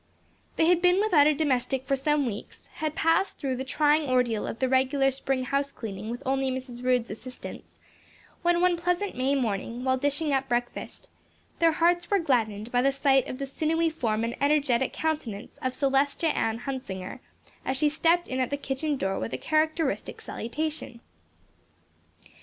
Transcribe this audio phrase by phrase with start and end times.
[0.55, 4.47] They had been without a domestic for some weeks, had passed through the trying ordeal
[4.47, 6.83] of the regular spring house cleaning with only Mrs.
[6.83, 7.77] Rood's assistance,
[8.41, 11.07] when one pleasant May morning, while dishing up breakfast,
[11.59, 15.75] their hearts were gladdened by the sight of the sinewy form and energetic countenance of
[15.75, 17.19] Celestia Ann Hunsinger
[17.63, 20.99] as she stepped in at the kitchen door with a characteristic salutation.